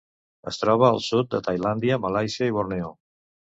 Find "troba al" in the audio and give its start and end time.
0.61-0.97